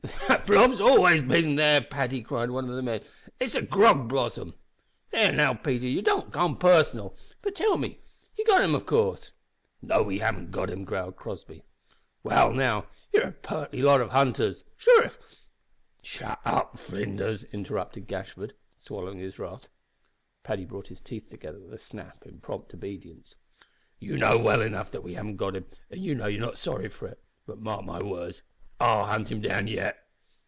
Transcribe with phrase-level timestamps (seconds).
[0.27, 3.01] "That blob's always there, Paddy," cried one of the men;
[3.39, 4.53] "it's a grog blossom."
[5.11, 7.15] "There now, Peter, don't become personal.
[7.41, 7.99] But tell me
[8.37, 9.31] ye've got him, av coorse?"
[9.81, 11.63] "No, we haven't got him," growled Crossby.
[12.23, 14.63] "Well, now, you're a purty lot o' hunters.
[14.77, 15.27] Sure if" "Come,
[16.01, 19.69] shut up, Flinders," interrupted Gashford, swallowing his wrath.
[20.43, 23.35] (Paddy brought his teeth together with a snap in prompt obedience.)
[23.99, 26.89] "You know well enough that we haven't got him, and you know you're not sorry
[26.89, 28.41] for it; but mark my words,
[28.79, 29.97] I'll hunt him down yet.